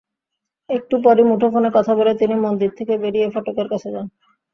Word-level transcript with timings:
একটু 0.69 0.95
পরই 1.03 1.23
মুঠোফোনে 1.23 1.69
কথা 1.73 1.91
বলে 1.95 2.11
তিনি 2.15 2.35
মন্দির 2.45 2.71
থেকে 2.77 2.93
বেরিয়ে 3.03 3.27
ফটকের 3.33 3.67
কাছে 3.71 3.89
যান। 3.93 4.07